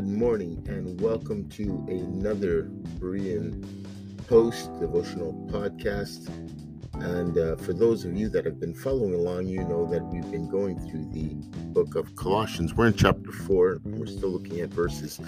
[0.00, 3.62] Good morning and welcome to another Berean
[4.26, 6.26] Post devotional podcast.
[6.94, 10.30] And uh, for those of you that have been following along, you know that we've
[10.30, 11.34] been going through the
[11.74, 12.72] book of Colossians.
[12.72, 15.20] We're in chapter 4, and we're still looking at verses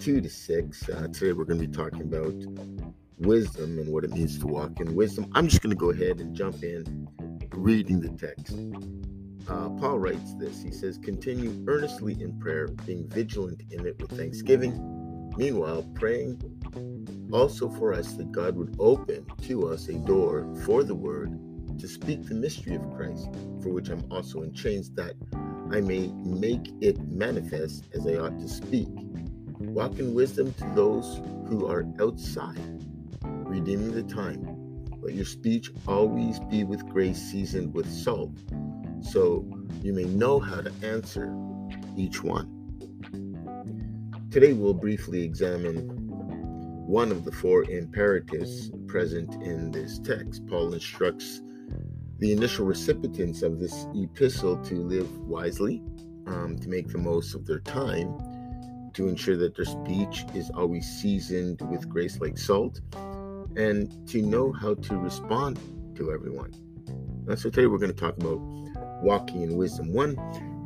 [0.00, 0.88] 2 to 6.
[0.88, 2.34] Uh, today we're going to be talking about
[3.18, 5.30] wisdom and what it means to walk in wisdom.
[5.36, 7.06] I'm just going to go ahead and jump in
[7.52, 8.56] reading the text.
[9.48, 10.62] Uh, Paul writes this.
[10.62, 15.32] He says, Continue earnestly in prayer, being vigilant in it with thanksgiving.
[15.36, 16.40] Meanwhile, praying
[17.32, 21.38] also for us that God would open to us a door for the word
[21.78, 23.28] to speak the mystery of Christ,
[23.62, 25.14] for which I'm also in chains, that
[25.72, 28.88] I may make it manifest as I ought to speak.
[29.58, 32.84] Walk in wisdom to those who are outside,
[33.22, 34.44] redeeming the time.
[35.00, 38.32] Let your speech always be with grace, seasoned with salt
[39.02, 39.44] so
[39.82, 41.34] you may know how to answer
[41.96, 42.56] each one.
[44.30, 45.88] Today, we'll briefly examine
[46.86, 50.46] one of the four imperatives present in this text.
[50.46, 51.40] Paul instructs
[52.18, 55.82] the initial recipients of this epistle to live wisely,
[56.26, 58.18] um, to make the most of their time,
[58.92, 62.80] to ensure that their speech is always seasoned with grace like salt,
[63.56, 65.58] and to know how to respond
[65.96, 66.52] to everyone.
[67.36, 68.40] So today we're going to talk about
[69.02, 69.92] walking in wisdom.
[69.92, 70.16] One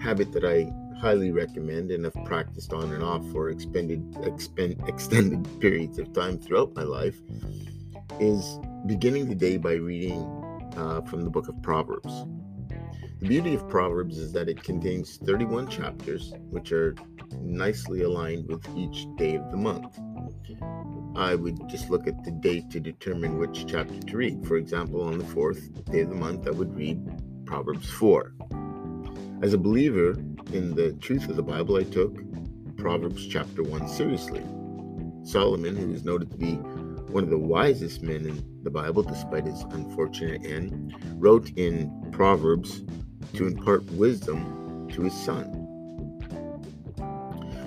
[0.00, 5.47] habit that I highly recommend and have practiced on and off for expended, expend, extended
[5.61, 7.17] periods of time throughout my life
[8.21, 10.22] is beginning the day by reading
[10.77, 12.25] uh, from the book of Proverbs.
[13.21, 16.95] The beauty of Proverbs is that it contains 31 chapters, which are
[17.41, 19.99] nicely aligned with each day of the month.
[21.16, 24.47] I would just look at the date to determine which chapter to read.
[24.47, 27.01] For example, on the fourth day of the month, I would read
[27.47, 28.32] Proverbs 4.
[29.43, 30.10] As a believer
[30.53, 32.16] in the truth of the Bible, I took
[32.77, 34.43] Proverbs chapter 1 seriously.
[35.22, 36.54] Solomon, who is noted to be
[37.12, 42.83] one of the wisest men in the Bible, despite his unfortunate end, wrote in Proverbs
[43.34, 45.60] to impart wisdom to his son.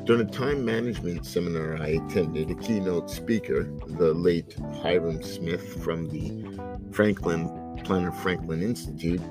[0.06, 6.08] During a time management seminar I attended, a keynote speaker, the late Hyrum Smith from
[6.10, 6.46] the
[6.92, 7.50] Franklin
[7.84, 9.22] Planner Franklin Institute,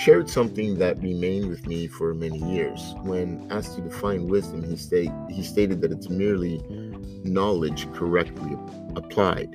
[0.00, 2.94] shared something that remained with me for many years.
[3.02, 6.62] When asked to define wisdom, he, state, he stated that it's merely
[7.22, 8.56] knowledge correctly
[8.96, 9.54] applied.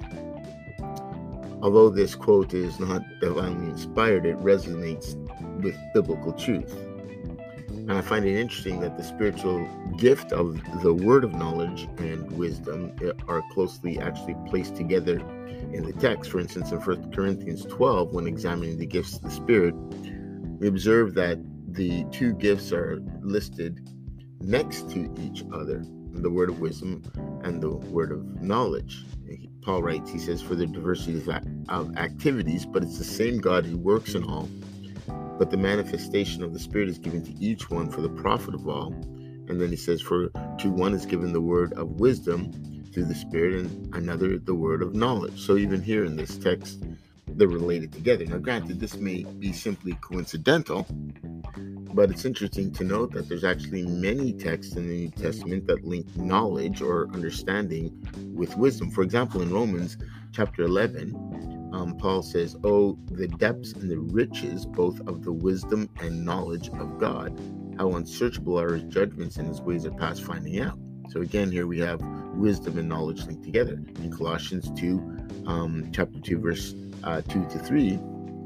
[1.64, 5.16] Although this quote is not divinely inspired, it resonates
[5.64, 6.72] with biblical truth.
[7.70, 9.68] And I find it interesting that the spiritual
[9.98, 15.18] gift of the word of knowledge and wisdom eh, are closely actually placed together
[15.74, 16.30] in the text.
[16.30, 19.74] For instance, in 1 Corinthians 12, when examining the gifts of the Spirit,
[20.60, 21.40] we observe that
[21.74, 23.80] the two gifts are listed
[24.42, 25.84] next to each other
[26.22, 27.04] the word of wisdom
[27.44, 29.06] and the word of knowledge.
[29.62, 31.22] Paul writes, he says, for the diversity
[31.70, 34.48] of activities, but it's the same God who works in all.
[35.38, 38.68] But the manifestation of the Spirit is given to each one for the profit of
[38.68, 38.94] all.
[39.48, 40.30] And then he says, for
[40.60, 42.52] to one is given the word of wisdom
[42.94, 45.42] through the Spirit, and another the word of knowledge.
[45.42, 46.84] So even here in this text,
[47.36, 48.26] they're related together.
[48.26, 50.88] Now, granted, this may be simply coincidental,
[51.94, 55.86] but it's interesting to note that there's actually many texts in the New Testament that
[55.86, 57.92] link knowledge or understanding
[58.34, 58.90] with wisdom.
[58.92, 59.98] For example, in Romans
[60.32, 65.90] chapter 11, um, Paul says, Oh, the depths and the riches both of the wisdom
[66.00, 67.38] and knowledge of God.
[67.78, 70.80] How unsearchable are his judgments and his ways are past finding out.
[71.10, 72.02] So again, here we have
[72.34, 73.80] wisdom and knowledge linked together.
[74.02, 78.00] In Colossians 2, um, chapter 2, verse uh, 2 to 3,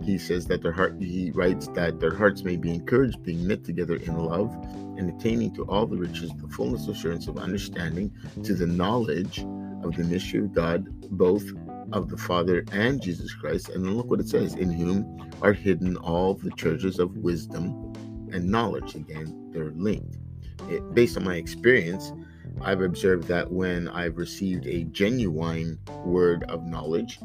[0.03, 3.63] he says that their heart he writes that their hearts may be encouraged being knit
[3.63, 4.53] together in love
[4.97, 8.11] and attaining to all the riches the fullness assurance of understanding
[8.43, 9.39] to the knowledge
[9.83, 11.43] of the mystery of god both
[11.91, 13.69] of the father and jesus christ.
[13.69, 17.93] And then look what it says in whom are hidden all the treasures of wisdom
[18.31, 18.95] and knowledge.
[18.95, 20.17] Again they're linked.
[20.69, 22.11] It, based on my experience
[22.61, 27.19] i've observed that when i've received a genuine word of knowledge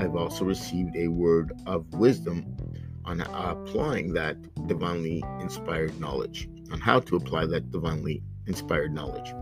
[0.00, 2.56] I've also received a word of wisdom
[3.04, 4.36] on applying that
[4.66, 9.34] divinely inspired knowledge, on how to apply that divinely inspired knowledge.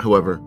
[0.00, 0.42] However,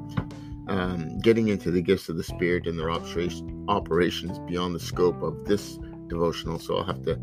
[0.67, 5.21] um, getting into the gifts of the Spirit and their operation, operations beyond the scope
[5.21, 7.17] of this devotional, so I'll have to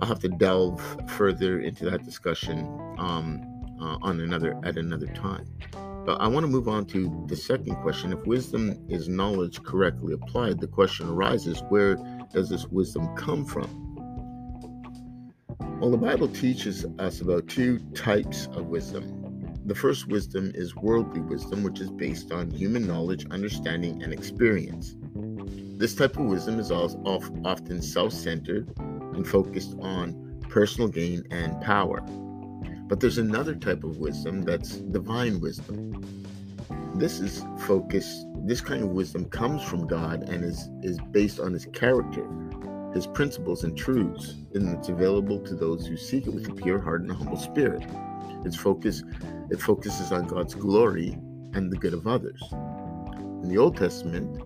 [0.00, 2.66] I'll have to delve further into that discussion
[2.98, 3.42] um,
[3.80, 5.46] uh, on another at another time.
[6.16, 8.12] I want to move on to the second question.
[8.12, 11.96] If wisdom is knowledge correctly applied, the question arises where
[12.32, 13.68] does this wisdom come from?
[15.80, 19.54] Well, the Bible teaches us about two types of wisdom.
[19.66, 24.96] The first wisdom is worldly wisdom, which is based on human knowledge, understanding, and experience.
[25.78, 32.04] This type of wisdom is often self centered and focused on personal gain and power.
[32.88, 36.24] But there's another type of wisdom that's divine wisdom.
[36.94, 41.52] This is focused, this kind of wisdom comes from God and is, is based on
[41.52, 42.26] his character,
[42.94, 46.80] his principles and truths, and it's available to those who seek it with a pure
[46.80, 47.84] heart and a humble spirit.
[48.44, 49.02] Its focus
[49.50, 51.18] it focuses on God's glory
[51.54, 52.42] and the good of others.
[53.42, 54.42] In the Old Testament,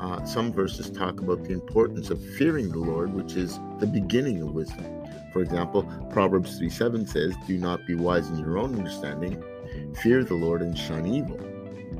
[0.00, 4.40] uh, some verses talk about the importance of fearing the Lord, which is the beginning
[4.40, 4.86] of wisdom.
[5.32, 9.42] For example, Proverbs 3 7 says, Do not be wise in your own understanding,
[10.02, 11.38] fear the Lord and shun evil.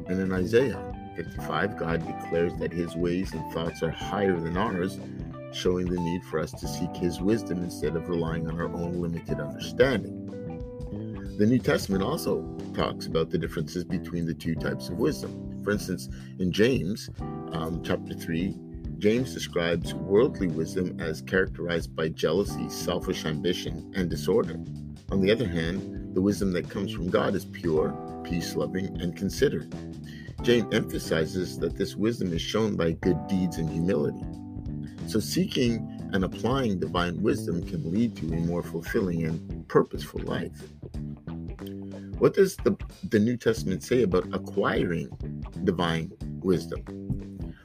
[0.08, 0.82] And in Isaiah
[1.16, 4.98] 55, God declares that his ways and thoughts are higher than ours,
[5.52, 9.00] showing the need for us to seek his wisdom instead of relying on our own
[9.00, 10.16] limited understanding.
[11.38, 12.42] The New Testament also
[12.74, 15.49] talks about the differences between the two types of wisdom.
[15.62, 16.08] For instance,
[16.38, 17.10] in James
[17.52, 18.56] um, chapter 3,
[18.98, 24.60] James describes worldly wisdom as characterized by jealousy, selfish ambition, and disorder.
[25.10, 27.92] On the other hand, the wisdom that comes from God is pure,
[28.24, 29.74] peace loving, and considerate.
[30.42, 34.24] James emphasizes that this wisdom is shown by good deeds and humility.
[35.06, 40.62] So, seeking and applying divine wisdom can lead to a more fulfilling and purposeful life.
[42.18, 42.76] What does the,
[43.08, 45.08] the New Testament say about acquiring
[45.64, 46.12] divine
[46.42, 46.84] wisdom?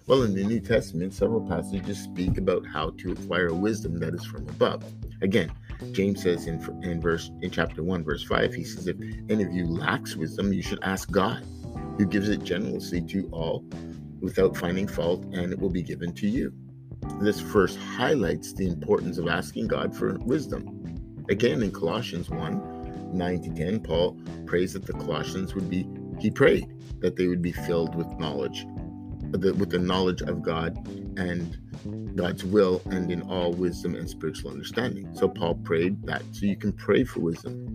[0.07, 4.23] Well, in the New Testament, several passages speak about how to acquire wisdom that is
[4.25, 4.83] from above.
[5.21, 5.51] Again,
[5.91, 8.97] James says in, in verse in chapter 1 verse 5 he says if
[9.29, 11.45] any of you lacks wisdom you should ask God
[11.97, 13.65] who gives it generously to all
[14.21, 16.53] without finding fault and it will be given to you.
[17.21, 21.25] This verse highlights the importance of asking God for wisdom.
[21.29, 25.87] Again in Colossians 1 9 to 10 Paul prays that the Colossians would be
[26.19, 28.65] he prayed that they would be filled with knowledge
[29.31, 30.77] with the knowledge of God
[31.17, 31.57] and
[32.15, 35.13] God's will and in all wisdom and spiritual understanding.
[35.13, 36.23] So Paul prayed that.
[36.31, 37.71] So you can pray for wisdom.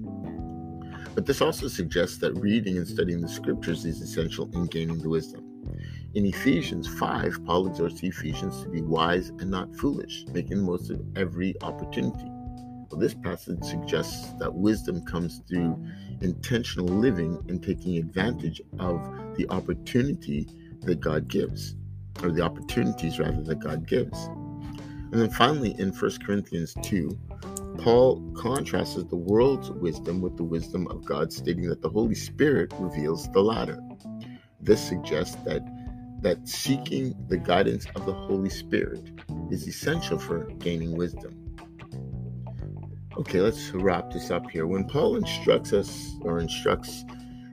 [1.14, 5.08] But this also suggests that reading and studying the scriptures is essential in gaining the
[5.08, 5.44] wisdom.
[6.14, 10.90] In Ephesians 5, Paul exhorts the Ephesians to be wise and not foolish, making most
[10.90, 12.30] of every opportunity.
[12.90, 15.80] Well, this passage suggests that wisdom comes through
[16.20, 19.00] intentional living and taking advantage of
[19.36, 20.48] the opportunity
[20.80, 21.76] that God gives,
[22.22, 24.26] or the opportunities rather that God gives.
[24.26, 27.16] And then finally, in 1 Corinthians 2,
[27.78, 32.72] Paul contrasts the world's wisdom with the wisdom of God, stating that the Holy Spirit
[32.78, 33.78] reveals the latter.
[34.60, 35.62] This suggests that
[36.22, 39.10] that seeking the guidance of the Holy Spirit
[39.50, 41.39] is essential for gaining wisdom.
[43.20, 44.66] Okay, let's wrap this up here.
[44.66, 47.04] When Paul instructs us or instructs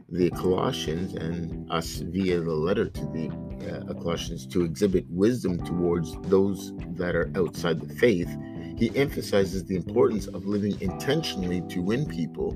[0.08, 6.16] the Colossians and us via the letter to the uh, Colossians to exhibit wisdom towards
[6.30, 8.34] those that are outside the faith,
[8.78, 12.52] he emphasizes the importance of living intentionally to win people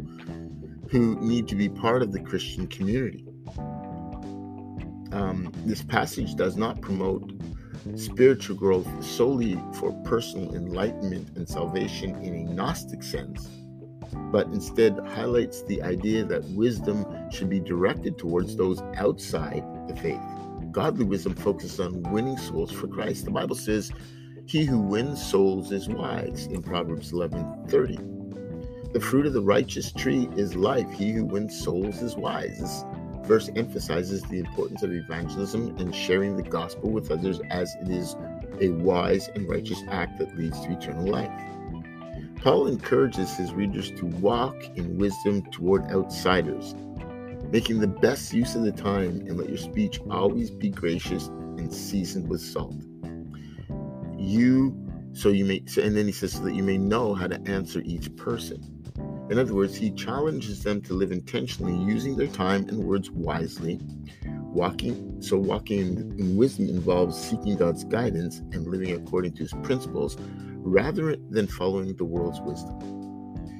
[0.90, 3.26] who need to be part of the Christian community.
[5.12, 7.30] Um, this passage does not promote
[7.96, 13.50] spiritual growth solely for personal enlightenment and salvation in a Gnostic sense
[14.32, 20.22] but instead highlights the idea that wisdom should be directed towards those outside the faith.
[20.72, 23.26] Godly wisdom focuses on winning souls for Christ.
[23.26, 23.92] The Bible says,
[24.46, 27.98] He who wins souls is wise in Proverbs 11 30.
[28.94, 30.90] The fruit of the righteous tree is life.
[30.92, 32.60] He who wins souls is wise.
[32.60, 32.84] This
[33.26, 38.16] verse emphasizes the importance of evangelism and sharing the gospel with others as it is
[38.60, 41.32] a wise and righteous act that leads to eternal life.
[42.42, 46.74] Paul encourages his readers to walk in wisdom toward outsiders,
[47.52, 51.72] making the best use of the time and let your speech always be gracious and
[51.72, 52.76] seasoned with salt.
[54.18, 54.76] You
[55.14, 57.82] so you may and then he says so that you may know how to answer
[57.84, 58.71] each person.
[59.32, 63.80] In other words, he challenges them to live intentionally, using their time and words wisely.
[64.28, 65.80] Walking so walking
[66.20, 71.96] in, wisdom involves seeking God's guidance and living according to his principles rather than following
[71.96, 72.78] the world's wisdom.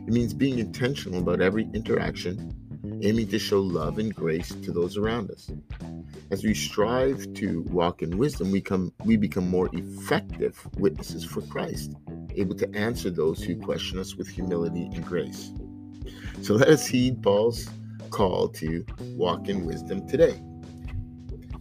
[0.06, 2.52] It means being intentional about every interaction,
[3.02, 5.50] aiming to show love and grace to those around us.
[6.32, 11.42] As we strive to walk in wisdom, we, come, we become more effective witnesses for
[11.44, 11.94] Christ,
[12.36, 15.52] able to answer those who question us with humility and grace.
[16.42, 17.70] So let us heed Paul's
[18.10, 20.42] call to walk in wisdom today.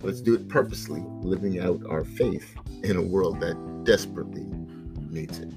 [0.02, 4.46] Let's do it purposely, living out our faith in a world that desperately
[5.10, 5.52] needs it.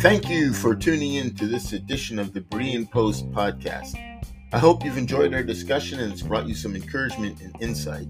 [0.00, 3.96] Thank you for tuning in to this edition of the Berean Post podcast.
[4.52, 8.06] I hope you've enjoyed our discussion and it's brought you some encouragement and insight.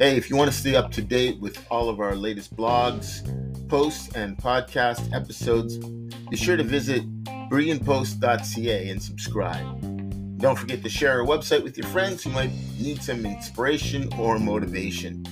[0.00, 3.20] Hey, if you want to stay up to date with all of our latest blogs,
[3.68, 7.02] posts, and podcast episodes, be sure to visit
[7.50, 10.38] bereanpost.ca and subscribe.
[10.38, 14.38] Don't forget to share our website with your friends who might need some inspiration or
[14.38, 15.22] motivation.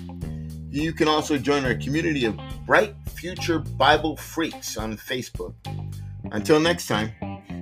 [0.70, 5.54] You can also join our community of Bright Future Bible Freaks on Facebook.
[6.30, 7.10] Until next time,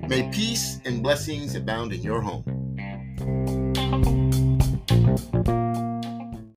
[0.09, 2.56] may peace and blessings abound in your home.